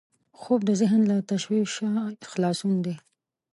[0.39, 1.87] خوب د ذهن له تشویشه
[2.31, 2.95] خلاصون دی